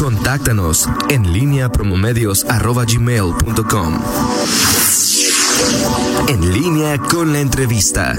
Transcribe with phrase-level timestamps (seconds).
[0.00, 4.00] Contáctanos en línea promomedios.com.
[6.26, 8.16] En línea con la entrevista.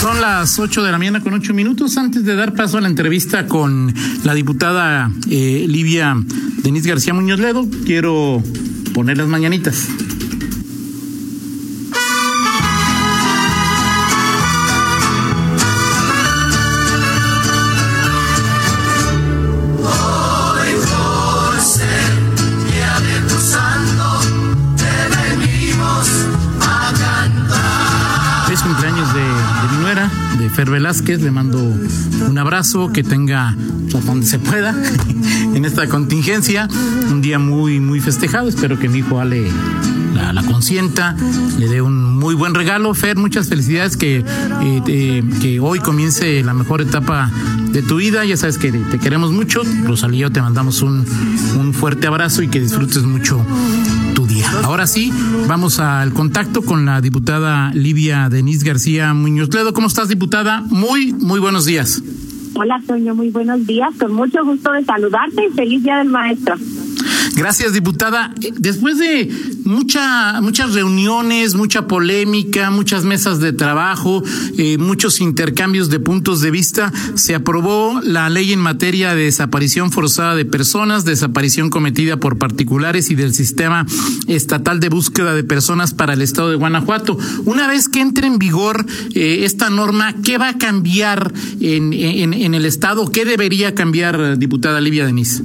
[0.00, 1.98] Son las 8 de la mañana con 8 minutos.
[1.98, 3.94] Antes de dar paso a la entrevista con
[4.24, 6.16] la diputada eh, Livia
[6.62, 8.42] Denise García Muñoz Ledo, quiero
[8.94, 9.86] poner las mañanitas.
[30.70, 31.20] Velázquez.
[31.20, 33.56] Le mando un abrazo, que tenga
[34.06, 34.74] donde se pueda
[35.54, 36.68] en esta contingencia.
[37.10, 38.48] Un día muy, muy festejado.
[38.48, 39.50] Espero que mi hijo Ale
[40.14, 41.16] la, consienta,
[41.58, 42.94] le dé un muy buen regalo.
[42.94, 43.96] Fer, muchas felicidades.
[43.96, 44.24] Que,
[44.62, 47.30] eh, que hoy comience la mejor etapa
[47.72, 48.24] de tu vida.
[48.24, 49.62] Ya sabes que te queremos mucho.
[49.84, 51.04] Rosalía, te mandamos un,
[51.58, 53.44] un fuerte abrazo y que disfrutes mucho.
[54.64, 55.12] Ahora sí,
[55.48, 59.72] vamos al contacto con la diputada Livia Denise García Muñoz Ledo.
[59.72, 60.62] ¿Cómo estás, diputada?
[60.68, 62.02] Muy, muy buenos días.
[62.54, 63.94] Hola, Toño, muy buenos días.
[63.98, 66.56] Con mucho gusto de saludarte y feliz Día del Maestro.
[67.40, 68.34] Gracias, diputada.
[68.58, 69.26] Después de
[69.64, 74.22] mucha, muchas reuniones, mucha polémica, muchas mesas de trabajo,
[74.58, 79.90] eh, muchos intercambios de puntos de vista, se aprobó la ley en materia de desaparición
[79.90, 83.86] forzada de personas, desaparición cometida por particulares y del sistema
[84.26, 87.16] estatal de búsqueda de personas para el estado de Guanajuato.
[87.46, 92.34] Una vez que entre en vigor eh, esta norma, ¿qué va a cambiar en, en,
[92.34, 93.10] en el estado?
[93.10, 95.42] ¿Qué debería cambiar, diputada Livia Denise?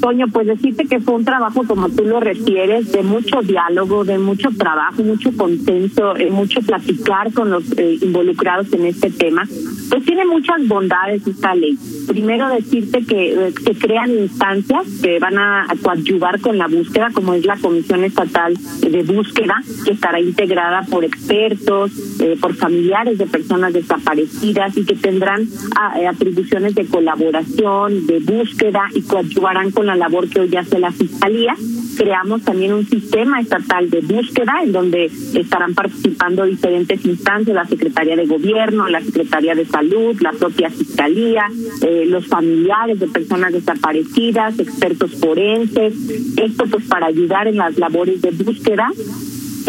[0.00, 4.18] Toño, pues decirte que fue un trabajo, como tú lo refieres, de mucho diálogo, de
[4.18, 9.44] mucho trabajo, mucho consenso, eh, mucho platicar con los eh, involucrados en este tema.
[9.90, 11.76] Pues tiene muchas bondades esta ley.
[12.06, 17.34] Primero decirte que eh, se crean instancias que van a, coadyuvar con la búsqueda, como
[17.34, 23.26] es la Comisión Estatal de Búsqueda, que estará integrada por expertos, eh, por familiares de
[23.26, 29.89] personas desaparecidas y que tendrán ah, eh, atribuciones de colaboración, de búsqueda y coadyuvarán con
[29.90, 31.54] la labor que hoy hace la Fiscalía.
[31.96, 38.16] Creamos también un sistema estatal de búsqueda en donde estarán participando diferentes instancias, la Secretaría
[38.16, 41.44] de Gobierno, la Secretaría de Salud, la propia Fiscalía,
[41.82, 45.94] eh, los familiares de personas desaparecidas, expertos forenses.
[46.36, 48.90] Esto pues para ayudar en las labores de búsqueda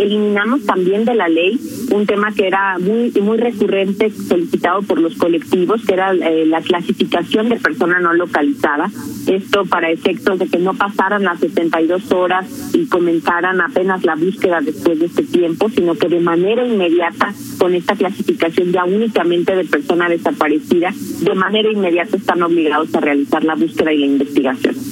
[0.02, 1.60] eliminamos también de la ley
[1.92, 6.62] un tema que era muy muy recurrente solicitado por los colectivos que era eh, la
[6.62, 8.90] clasificación de persona no localizada.
[9.28, 14.62] Esto para efectos de que no pasaran las 72 horas y comenzaran apenas la búsqueda
[14.62, 19.66] después de este tiempo sino que de manera inmediata con esta clasificación ya únicamente de
[19.66, 20.92] persona desaparecida
[21.22, 24.91] de manera inmediata están obligados a realizar la búsqueda y la investigación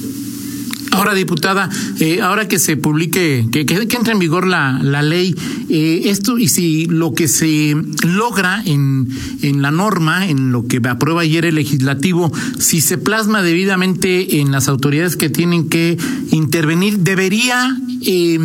[0.92, 1.70] Ahora, diputada,
[2.00, 5.34] eh, ahora que se publique, que, que, que entre en vigor la, la ley,
[5.68, 9.08] eh, esto y si lo que se logra en,
[9.42, 14.50] en la norma, en lo que aprueba ayer el legislativo, si se plasma debidamente en
[14.50, 15.96] las autoridades que tienen que
[16.32, 18.38] intervenir, debería eh,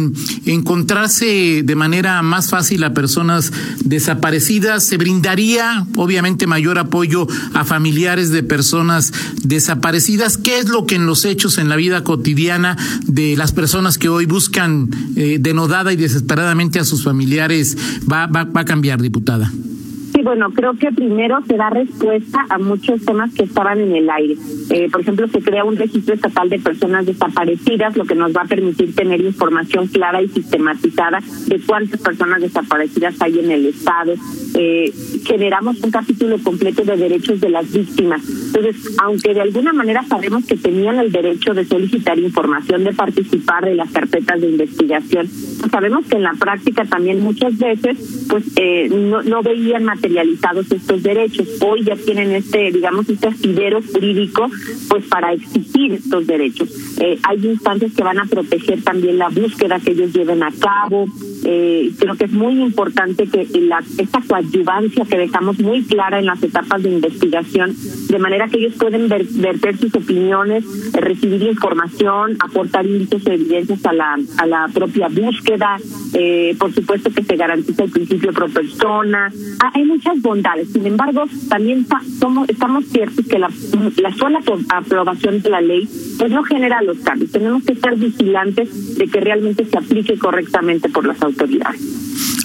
[0.46, 3.52] encontrarse de manera más fácil a personas
[3.84, 9.14] desaparecidas, se brindaría obviamente mayor apoyo a familiares de personas
[9.44, 10.38] desaparecidas.
[10.38, 14.10] ¿Qué es lo que en los hechos, en la vida cotidiana de las personas que
[14.10, 17.78] hoy buscan eh, denodada y desesperadamente a sus familiares
[18.12, 19.52] va, va, va a cambiar, diputada?
[20.26, 24.36] Bueno, creo que primero se da respuesta a muchos temas que estaban en el aire.
[24.72, 28.42] Eh, por ejemplo, se crea un registro estatal de personas desaparecidas, lo que nos va
[28.42, 34.16] a permitir tener información clara y sistematizada de cuántas personas desaparecidas hay en el Estado.
[34.56, 34.92] Eh,
[35.28, 38.28] generamos un capítulo completo de derechos de las víctimas.
[38.28, 43.64] Entonces, aunque de alguna manera sabemos que tenían el derecho de solicitar información, de participar
[43.64, 45.28] de las carpetas de investigación,
[45.60, 49.86] pues sabemos que en la práctica también muchas veces pues eh, no, no veían
[50.16, 51.48] materializados estos derechos.
[51.62, 54.48] Hoy ya tienen este, digamos, este asidero jurídico
[54.90, 56.70] pues para exigir estos derechos.
[57.00, 61.06] Eh, hay instancias que van a proteger también la búsqueda que ellos lleven a cabo.
[61.44, 66.26] Eh, creo que es muy importante que la, esta coadyuvancia que dejamos muy clara en
[66.26, 67.76] las etapas de investigación,
[68.10, 70.64] de manera que ellos pueden ver, verter sus opiniones,
[70.94, 75.78] eh, recibir información, aportar índices de evidencias a la, a la propia búsqueda,
[76.14, 79.32] eh, por supuesto que se garantiza el principio pro persona.
[79.60, 79.84] Ah, hay
[80.22, 81.86] bondades, sin embargo, también
[82.20, 83.50] somos, estamos ciertos que la,
[83.98, 85.88] la sola aprobación de la ley
[86.18, 87.32] pues no genera los cambios.
[87.32, 91.82] Tenemos que estar vigilantes de que realmente se aplique correctamente por las autoridades.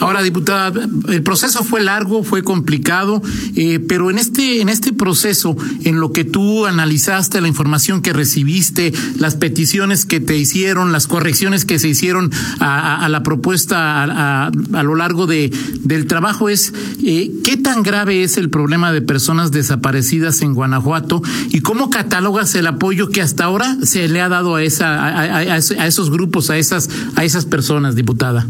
[0.00, 3.22] Ahora, diputada, el proceso fue largo, fue complicado,
[3.54, 8.14] eh, pero en este, en este proceso, en lo que tú analizaste, la información que
[8.14, 12.30] recibiste, las peticiones que te hicieron, las correcciones que se hicieron
[12.60, 14.50] a, la propuesta a,
[14.82, 15.52] lo largo de,
[15.82, 16.72] del trabajo, es
[17.04, 22.66] eh, tan grave es el problema de personas desaparecidas en Guanajuato y cómo catalogas el
[22.66, 26.88] apoyo que hasta ahora se le ha dado a, esa, a, esos grupos, a esas,
[27.16, 28.46] a esas personas, diputada.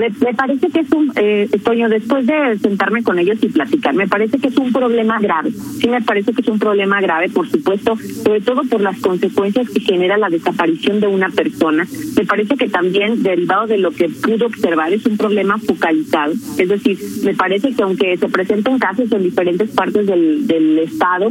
[0.00, 4.38] Me, parece que es un, eh, después de sentarme con ellos y platicar, me parece
[4.38, 5.50] que es un problema grave.
[5.52, 9.68] Sí, me parece que es un problema grave, por supuesto, sobre todo por las consecuencias
[9.68, 11.86] que genera la desaparición de una persona.
[12.16, 16.32] Me parece que también, derivado de lo que pude observar, es un problema focalizado.
[16.56, 21.30] Es decir, me parece que aunque se presenten casos en diferentes partes del, del Estado,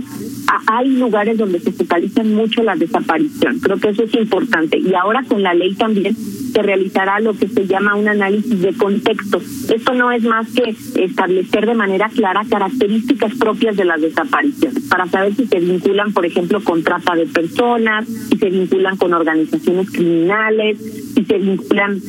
[0.67, 3.59] hay lugares donde se focalizan mucho la desaparición.
[3.61, 4.77] Creo que eso es importante.
[4.77, 6.15] Y ahora con la ley también
[6.51, 9.41] se realizará lo que se llama un análisis de contexto.
[9.73, 15.07] Esto no es más que establecer de manera clara características propias de las desapariciones, para
[15.07, 19.89] saber si se vinculan, por ejemplo, con trata de personas, si se vinculan con organizaciones
[19.91, 20.77] criminales,
[21.13, 22.01] si se vinculan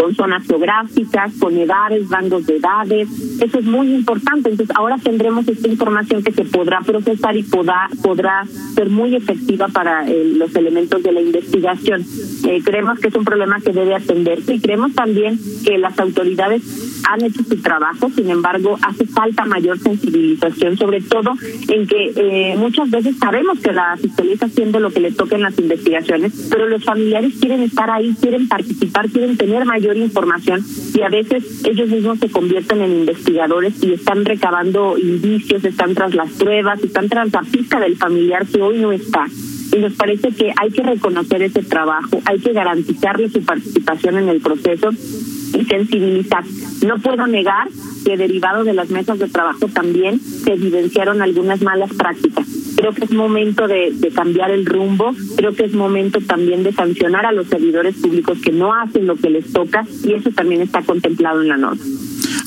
[0.00, 3.08] con zonas geográficas, con edades, rangos de edades.
[3.38, 4.48] Eso es muy importante.
[4.48, 9.68] Entonces, ahora tendremos esta información que se podrá procesar y podrá, podrá ser muy efectiva
[9.68, 12.02] para eh, los elementos de la investigación.
[12.48, 16.62] Eh, creemos que es un problema que debe atenderse y creemos también que las autoridades
[17.08, 21.32] han hecho su trabajo, sin embargo, hace falta mayor sensibilización, sobre todo
[21.68, 25.36] en que eh, muchas veces sabemos que la fiscalía está haciendo lo que le toca
[25.36, 30.64] en las investigaciones, pero los familiares quieren estar ahí, quieren participar, quieren tener mayor información
[30.94, 36.14] y a veces ellos mismos se convierten en investigadores y están recabando indicios, están tras
[36.14, 39.26] las pruebas, están tras la pista del familiar que hoy no está
[39.72, 44.28] y nos parece que hay que reconocer ese trabajo, hay que garantizarle su participación en
[44.28, 46.44] el proceso y sensibilizar.
[46.86, 47.68] No puedo negar
[48.04, 52.59] que derivado de las mesas de trabajo también se evidenciaron algunas malas prácticas.
[52.80, 57.26] Creo que es momento de, cambiar el rumbo, creo que es momento también de sancionar
[57.26, 60.80] a los servidores públicos que no hacen lo que les toca y eso también está
[60.80, 61.84] contemplado en la norma.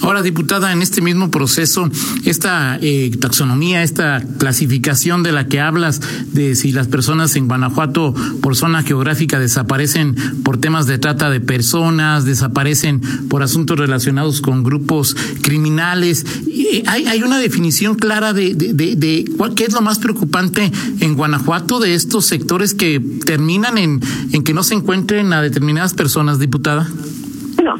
[0.04, 1.90] Ahora, diputada, en este mismo proceso,
[2.26, 6.02] esta eh, taxonomía, esta clasificación de la que hablas,
[6.34, 11.40] de si las personas en Guanajuato por zona geográfica desaparecen por temas de trata de
[11.40, 18.56] personas, desaparecen por asuntos relacionados con grupos criminales, eh, hay, hay una definición clara de,
[18.56, 19.26] de
[19.56, 24.64] qué es lo más preocupante en Guanajuato de estos sectores que terminan en que no
[24.64, 26.90] se encuentren a determinadas personas, diputada.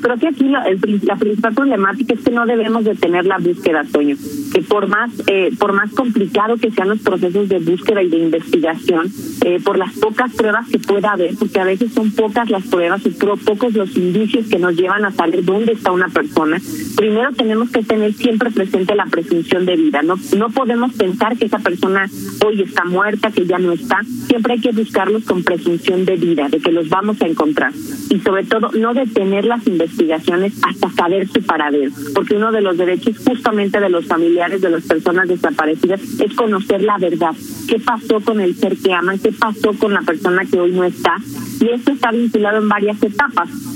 [0.04, 0.66] Creo que aquí la,
[1.04, 4.18] la, principal problemática es que no debemos detener la búsqueda, Toño.
[4.54, 8.18] Que por más eh, por más complicado que sean los procesos de búsqueda y de
[8.18, 9.12] investigación,
[9.46, 13.06] eh, por las pocas pruebas que pueda haber, porque a veces son pocas las pruebas
[13.06, 16.60] y pocos los indicios que nos llevan a saber dónde está una persona,
[16.96, 20.02] primero tenemos que tener siempre presente la presunción de vida.
[20.04, 22.10] No, no podemos pensar que esa persona
[22.46, 24.02] hoy está muerta, que ya no está.
[24.28, 27.74] Siempre hay que buscarlos con presunción de vida, de que los vamos a encontrar.
[28.10, 32.78] Y sobre todo, no detener las investigaciones hasta saber su paradero, porque uno de los
[32.78, 37.32] derechos justamente de los familiares de las personas desaparecidas es conocer la verdad,
[37.68, 40.84] qué pasó con el ser que aman, qué pasó con la persona que hoy no
[40.84, 41.16] está,
[41.60, 43.73] y esto está vinculado en varias etapas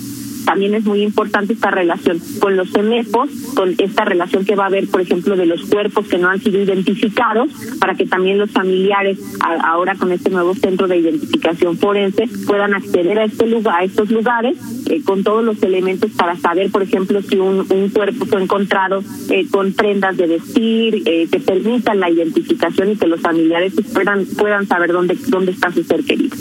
[0.48, 4.68] también es muy importante esta relación con los CEMEFOS, con esta relación que va a
[4.68, 7.50] haber, por ejemplo, de los cuerpos que no han sido identificados,
[7.82, 13.20] para que también los familiares, ahora con este nuevo centro de identificación forense, puedan acceder
[13.20, 14.58] a este lugar, a estos lugares,
[14.90, 19.04] eh, con todos los elementos para saber, por ejemplo, si un, un cuerpo fue encontrado
[19.30, 24.26] eh, con prendas de vestir, eh, que permitan la identificación y que los familiares puedan
[24.26, 26.38] puedan saber dónde dónde está su ser querido.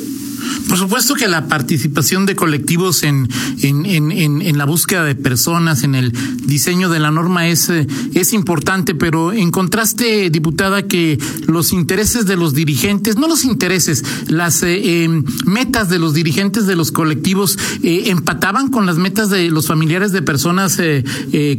[0.77, 3.31] Por supuesto que la participación de colectivos en,
[3.63, 6.13] en, en, en, la búsqueda de personas, en el
[6.45, 12.37] diseño de la norma es, eh, es importante, pero encontraste, diputada, que los intereses de
[12.37, 17.59] los dirigentes, no los intereses, las eh, em, metas de los dirigentes de los colectivos
[17.83, 20.79] eh, empataban con las metas de los familiares de personas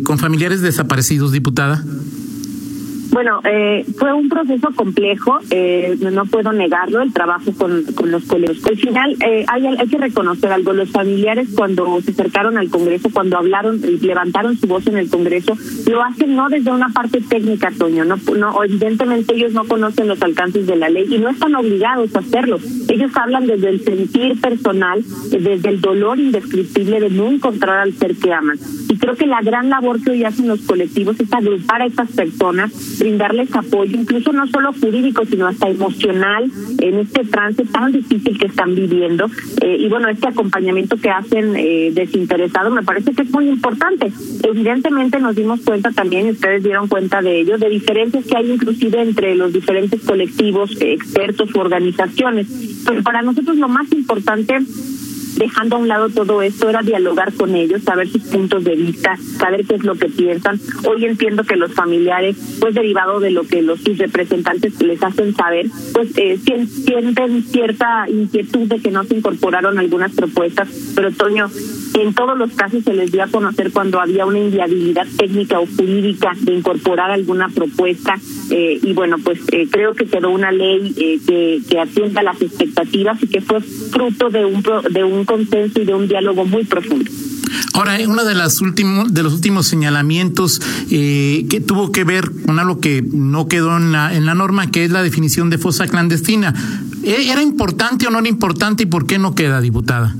[0.03, 1.83] con familiares desaparecidos, diputada.
[3.17, 8.63] Bueno, eh, fue un proceso complejo, eh, no puedo negarlo, el trabajo con, los colegios.
[8.63, 13.09] Al final, eh, hay, hay que reconocer algo, los familiares cuando se acercaron al Congreso,
[13.11, 15.57] cuando hablaron, levantaron su voz en el Congreso,
[15.89, 20.21] lo hacen no desde una parte técnica, Toño, no, no, evidentemente ellos no conocen los
[20.21, 22.59] alcances de la ley y no están obligados a hacerlo.
[22.87, 28.15] Ellos hablan desde el sentir personal, desde el dolor indescriptible de no encontrar al ser
[28.15, 28.59] que aman.
[28.89, 32.11] Y creo que la gran labor que hoy hacen los colectivos es agrupar a estas
[32.11, 32.71] personas,
[33.07, 38.47] brindarles apoyo, incluso no solo jurídico, sino hasta emocional en este trance tan difícil que
[38.47, 39.29] están viviendo.
[39.61, 44.11] Eh, y bueno, este acompañamiento que hacen eh, desinteresado me parece que es muy importante.
[44.43, 49.01] Evidentemente nos dimos cuenta también, ustedes dieron cuenta de ello, de diferencias que hay inclusive
[49.01, 52.47] entre los diferentes colectivos, expertos u organizaciones.
[52.85, 54.59] Pero para nosotros lo más importante
[55.37, 59.17] dejando a un lado todo esto, era dialogar con ellos, saber sus puntos de vista,
[59.37, 60.59] saber qué es lo que piensan.
[60.85, 65.35] Hoy entiendo que los familiares, pues derivado de lo que los sus representantes les hacen
[65.35, 71.49] saber, pues eh, sienten cierta inquietud de que no se incorporaron algunas propuestas, pero Toño,
[72.01, 75.65] en todos los casos se les dio a conocer cuando había una inviabilidad técnica o
[75.65, 80.93] jurídica de incorporar alguna propuesta eh, y bueno, pues eh, creo que quedó una ley
[80.97, 85.81] eh, que, que atienda las expectativas y que fue fruto de un, de un consenso
[85.81, 87.09] y de un diálogo muy profundo.
[87.73, 92.79] Ahora, uno de las últimos de los últimos señalamientos que tuvo que ver con algo
[92.79, 96.53] que no quedó en la, en la norma, que es la definición de fosa clandestina.
[97.03, 100.15] ¿Era importante o no era importante y por qué no queda, diputada?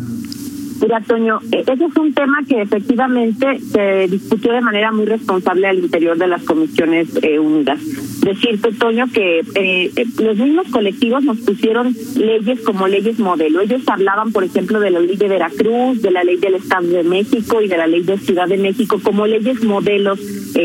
[0.88, 5.68] Mira, Toño, e-, ese es un tema que efectivamente se discutió de manera muy responsable
[5.68, 7.78] al interior de las comisiones eh, unidas.
[8.24, 13.60] Decirte, Toño, que eh, eh, los mismos colectivos nos pusieron leyes como leyes modelo.
[13.60, 17.04] Ellos hablaban, por ejemplo, de la ley de Veracruz, de la ley del Estado de
[17.04, 20.22] México y de la ley de Ciudad de México como leyes modelos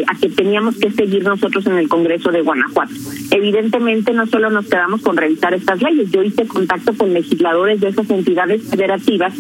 [0.07, 2.95] a que teníamos que seguir nosotros en el Congreso de Guanajuato.
[3.33, 6.13] Evidentemente, no solo nos quedamos con revisar estas leyes.
[6.13, 9.35] Yo hice contacto con legisladores de esas entidades federativas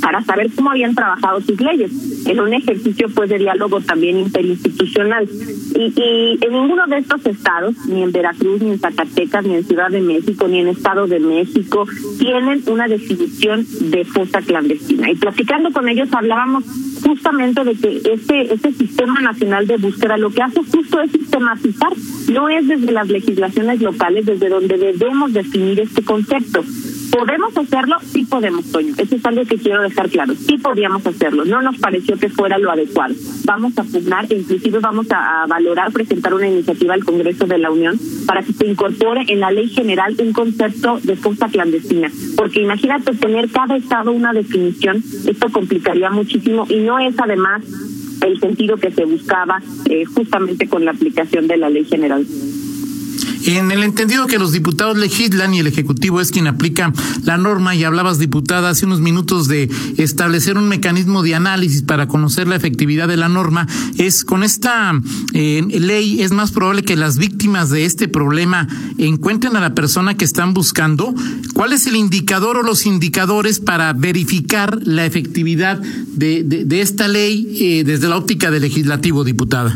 [0.00, 1.90] para saber cómo habían trabajado sus leyes.
[2.26, 5.28] En un ejercicio pues de diálogo también interinstitucional.
[5.74, 9.64] Y, y, en ninguno de estos estados ni en Veracruz ni en Zacatecas ni en
[9.64, 11.86] Ciudad de México ni en Estado de México
[12.18, 15.10] tienen una definición de fosa clandestina.
[15.10, 16.64] Y platicando con ellos hablábamos
[17.02, 21.92] justamente de que este este sistema nacional de búsqueda lo que hace justo es sistematizar.
[22.32, 26.62] No es desde las legislaciones locales desde donde debemos definir este concepto
[27.18, 27.96] ¿Podemos hacerlo?
[28.04, 28.94] Sí podemos, Toño.
[28.96, 30.34] Eso es algo que quiero dejar claro.
[30.34, 31.44] Sí podíamos hacerlo.
[31.44, 33.14] No nos pareció que fuera lo adecuado.
[33.44, 37.70] Vamos a pugnar e inclusive vamos a, valorar presentar una iniciativa al Congreso de la
[37.70, 42.08] Unión para que se incorpore en la ley general un concepto de fosa clandestina.
[42.36, 47.62] Porque imagínate tener cada estado una definición, esto complicaría muchísimo y no es además
[48.20, 52.24] el sentido que se buscaba eh, justamente con la aplicación de la ley general.
[53.48, 56.92] En el entendido que los diputados legislan y el Ejecutivo es quien aplica
[57.24, 62.08] la norma, y hablabas, diputada, hace unos minutos de establecer un mecanismo de análisis para
[62.08, 65.00] conocer la efectividad de la norma, es con esta
[65.32, 70.14] eh, ley es más probable que las víctimas de este problema encuentren a la persona
[70.14, 71.14] que están buscando.
[71.54, 77.84] ¿Cuál es el indicador o los indicadores para verificar la efectividad de, esta ley eh,
[77.84, 79.74] desde la óptica del legislativo, diputada?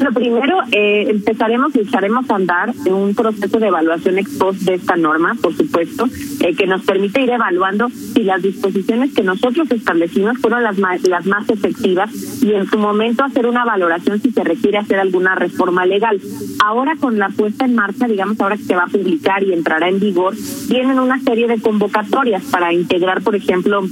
[0.00, 4.62] Lo primero, eh, empezaremos y echaremos a andar en un proceso de evaluación ex post
[4.62, 6.06] de esta norma, por supuesto,
[6.40, 11.06] eh, que nos permite ir evaluando si las disposiciones que nosotros establecimos fueron las más,
[11.06, 12.10] las más efectivas
[12.42, 16.18] y en su momento hacer una valoración si se requiere hacer alguna reforma legal.
[16.64, 19.90] Ahora con la puesta en marcha, digamos ahora que se va a publicar y entrará
[19.90, 20.34] en vigor,
[20.70, 23.82] vienen una serie de convocatorias para integrar, por ejemplo,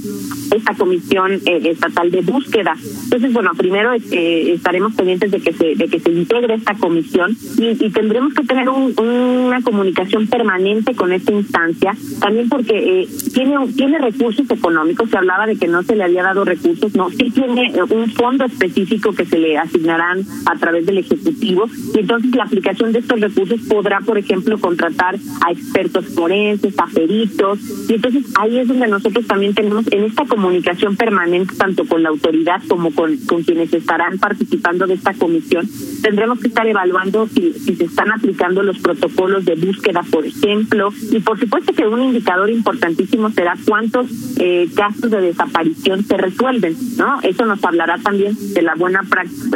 [0.55, 2.73] esta comisión eh, estatal de búsqueda.
[3.03, 7.35] Entonces, bueno, primero eh, estaremos pendientes de que se de que se integre esta comisión
[7.57, 13.97] y, tendremos que tener una comunicación permanente con esta instancia, también porque eh, tiene tiene
[13.97, 15.09] recursos económicos.
[15.09, 18.45] Se hablaba de que no se le había dado recursos, no, sí tiene un fondo
[18.45, 23.19] específico que se le asignarán a través del ejecutivo y entonces la aplicación de estos
[23.19, 25.15] recursos podrá, por ejemplo, contratar
[25.45, 30.25] a expertos forenses, a peritos y entonces ahí es donde nosotros también tenemos en esta
[30.25, 35.67] comunicación permanente tanto con la autoridad como con, con quienes estarán participando de esta comisión,
[36.01, 40.91] tendremos que estar evaluando si, si se están aplicando los protocolos de búsqueda, por ejemplo,
[41.11, 44.07] y por supuesto que un indicador importantísimo será cuántos
[44.37, 47.19] eh, casos de desaparición se resuelven, ¿no?
[47.21, 49.01] Eso nos hablará también de la buena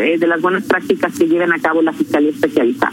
[0.02, 2.92] eh, de las buenas prácticas que lleven a cabo la fiscalía especializada.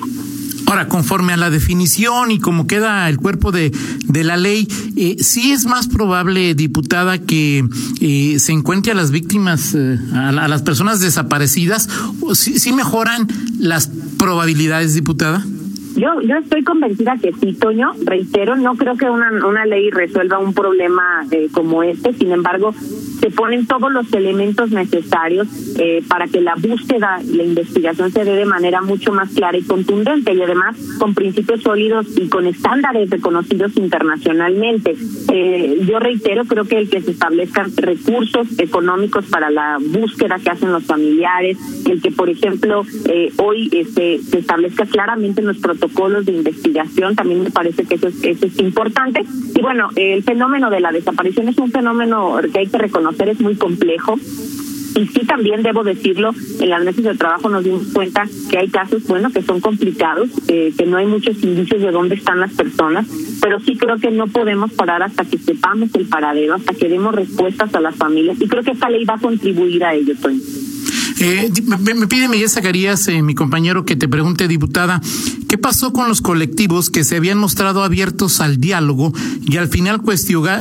[0.71, 3.73] Ahora, conforme a la definición y como queda el cuerpo de,
[4.07, 7.65] de la ley, eh, sí es más probable, diputada, que
[8.01, 11.89] eh, se encuentre a las víctimas, eh, a, las personas desaparecidas,
[12.21, 13.27] o sí, mejoran
[13.59, 15.45] las probabilidades, diputada.
[15.97, 17.91] Yo, yo estoy convencida que sí, Toño.
[18.05, 22.15] Reitero, no creo que una, una ley resuelva un problema como este.
[22.15, 22.73] Sin embargo,
[23.21, 25.47] se ponen todos los elementos necesarios
[25.79, 29.59] eh, para que la búsqueda y la investigación se dé de manera mucho más clara
[29.59, 34.97] y contundente y además con principios sólidos y con estándares reconocidos internacionalmente.
[35.33, 40.51] Eh, yo reitero, creo que el que se establezcan recursos económicos para la búsqueda que
[40.51, 45.59] hacen los familiares, el que, por ejemplo, eh, hoy este, se establezca claramente en los
[45.59, 49.25] protocolos de investigación, también me parece que eso es, eso es importante.
[49.55, 53.41] Y bueno, el fenómeno de la desaparición es un fenómeno que hay que reconocer, es
[53.41, 54.19] muy complejo.
[54.97, 58.69] Y sí, también debo decirlo, en las meses de trabajo nos dimos cuenta que hay
[58.69, 62.53] casos, bueno, que son complicados, eh, que no hay muchos indicios de dónde están las
[62.53, 63.07] personas,
[63.41, 67.15] pero sí creo que no podemos parar hasta que sepamos el paradero, hasta que demos
[67.15, 68.41] respuestas a las familias.
[68.41, 70.41] Y creo que esta ley va a contribuir a ello, Toño.
[71.21, 75.03] Eh, me, pide Miguel Zacarías, eh, mi compañero, que te pregunte, diputada,
[75.49, 79.13] ¿qué pasó con los colectivos que se habían mostrado abiertos al diálogo
[79.47, 80.01] y al final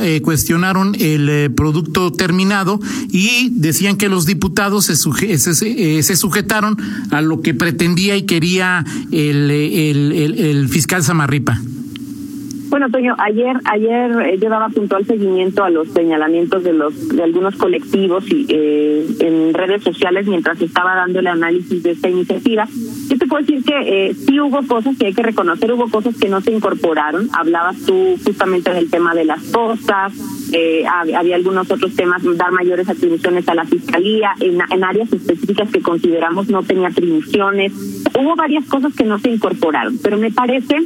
[0.02, 2.78] eh, cuestionaron el producto terminado
[3.10, 6.76] y decían que los diputados se, se, sujetaron
[7.10, 11.60] a lo que pretendía y quería el, el, el fiscal Samarripa?
[12.70, 17.24] Bueno, Toño, ayer ayer eh, yo daba puntual seguimiento a los señalamientos de los de
[17.24, 22.68] algunos colectivos y eh, en redes sociales mientras estaba dando el análisis de esta iniciativa.
[23.08, 26.16] Yo te puedo decir que eh, sí hubo cosas que hay que reconocer, hubo cosas
[26.16, 27.28] que no se incorporaron.
[27.32, 30.12] Hablabas tú justamente del tema de las costas,
[30.52, 35.72] eh, había algunos otros temas, dar mayores atribuciones a la fiscalía en, en áreas específicas
[35.72, 37.72] que consideramos no tenía atribuciones.
[38.16, 40.76] Hubo varias cosas que no se incorporaron, pero me parece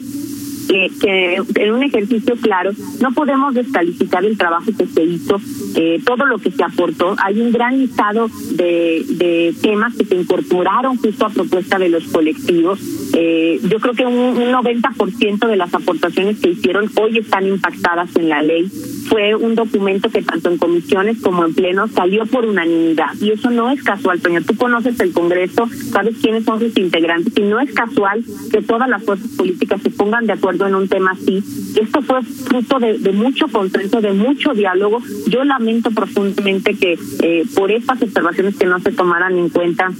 [0.66, 5.40] que, en un ejercicio claro no podemos descalificar el trabajo que se hizo,
[5.76, 7.14] eh, todo lo que se aportó.
[7.18, 12.04] Hay un gran listado de, de temas que se incorporaron justo a propuesta de los
[12.04, 12.80] colectivos.
[13.16, 18.14] Eh, yo creo que un, un 90% de las aportaciones que hicieron hoy están impactadas
[18.16, 18.68] en la ley
[19.08, 23.10] fue un documento que tanto en comisiones como en pleno salió por unanimidad.
[23.20, 24.42] Y eso no es casual, Toño.
[24.42, 28.88] Tú conoces el Congreso, sabes quiénes son sus integrantes, y no es casual que todas
[28.88, 31.42] las fuerzas políticas se pongan de acuerdo en un tema así.
[31.80, 34.98] Esto fue fruto de, mucho consenso, de mucho diálogo.
[35.28, 39.90] Yo lamento profundamente que eh, por estas observaciones que no se tomaran en cuenta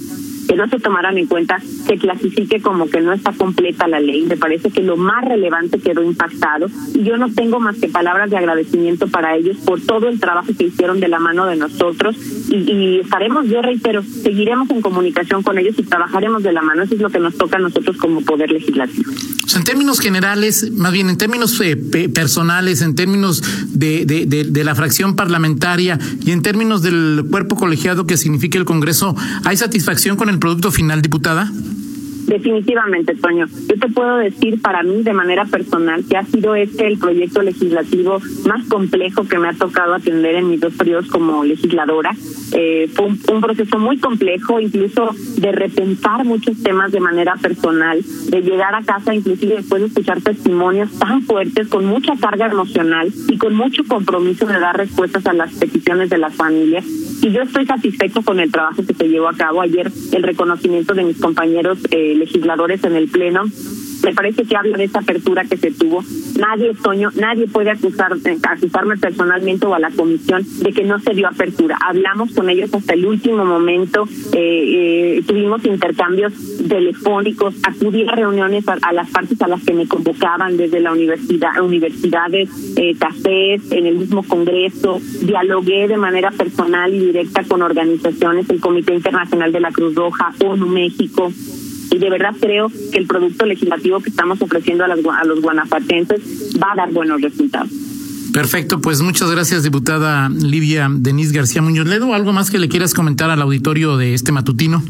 [0.46, 4.22] que no se tomaran en cuenta, se clasifique como que no está completa la ley.
[4.22, 8.30] Me parece que lo más relevante quedó impactado y yo no tengo más que palabras
[8.30, 12.16] de agradecimiento para ellos por todo el trabajo que hicieron de la mano de nosotros
[12.48, 16.82] y, y estaremos, yo reitero, seguiremos en comunicación con ellos y trabajaremos de la mano.
[16.82, 19.10] Eso es lo que nos toca a nosotros como Poder Legislativo.
[19.56, 24.74] en términos generales, más bien en términos eh, personales, en términos de, de, de la
[24.74, 30.28] fracción parlamentaria y en términos del cuerpo colegiado que significa el Congreso, ¿hay satisfacción con
[30.28, 31.50] el producto final, diputada?
[32.26, 33.46] Definitivamente, Toño.
[33.46, 37.42] Yo te puedo decir para mí de manera personal que ha sido este el proyecto
[37.42, 42.14] legislativo más complejo que me ha tocado atender en mis dos periodos como legisladora.
[42.52, 48.42] Eh, fue un, proceso muy complejo, incluso de repensar muchos temas de manera personal, de
[48.42, 53.36] llegar a casa inclusive después de escuchar testimonios tan fuertes, con mucha carga emocional y
[53.38, 56.84] con mucho compromiso de dar respuestas a las peticiones de las familias.
[57.22, 60.94] Y yo estoy satisfecho con el trabajo que se llevó a cabo ayer, el reconocimiento
[60.94, 61.78] de mis compañeros.
[61.90, 63.44] Eh, legisladores en el Pleno
[64.04, 66.04] me parece que habla de esa apertura que se tuvo.
[66.38, 71.14] Nadie, Toño, nadie puede acusar, acusarme personalmente o a la comisión de que no se
[71.14, 71.78] dio apertura.
[71.80, 76.32] Hablamos con ellos hasta el último momento, eh, eh, tuvimos intercambios
[76.68, 81.62] telefónicos, acudí a reuniones a, las partes a las que me convocaban desde la universidad,
[81.62, 88.50] universidades, eh, cafés, en el mismo congreso, dialogué de manera personal y directa con organizaciones,
[88.50, 91.32] el Comité Internacional de la Cruz Roja, ONU México,
[91.90, 96.56] y de verdad creo que el producto legislativo que estamos ofreciendo a, a los guanajuatenses
[96.62, 97.70] va a dar buenos resultados.
[98.32, 102.14] Perfecto, pues muchas gracias, diputada Livia Denise García Muñoz Ledo.
[102.14, 104.82] ¿Algo más que le quieras comentar al auditorio de este matutino?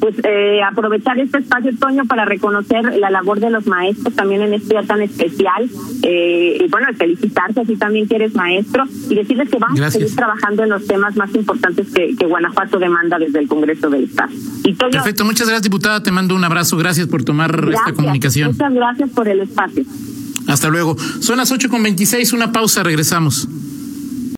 [0.00, 4.54] Pues eh, aprovechar este espacio, Toño, para reconocer la labor de los maestros también en
[4.54, 5.68] este día tan especial.
[6.02, 10.14] Eh, y bueno, felicitarse si también que eres maestro y decirles que vamos a seguir
[10.16, 14.30] trabajando en los temas más importantes que, Guanajuato demanda desde el Congreso del Estado.
[14.64, 16.02] Y Perfecto, muchas gracias, diputada.
[16.02, 16.76] Te mando un abrazo.
[16.76, 18.52] Gracias por tomar esta comunicación.
[18.52, 19.84] Muchas gracias por el espacio.
[20.46, 20.96] Hasta luego.
[21.20, 23.48] Son las ocho con veintiséis, una pausa, regresamos.